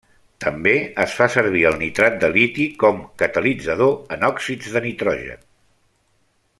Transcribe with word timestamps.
També 0.43 0.71
es 1.03 1.11
fa 1.17 1.27
servir 1.33 1.61
el 1.71 1.77
nitrat 1.81 2.17
de 2.23 2.29
liti 2.37 2.65
com 2.85 3.05
catalitzador 3.23 3.95
en 4.17 4.27
òxids 4.31 4.75
de 4.79 4.83
nitrogen. 4.87 5.49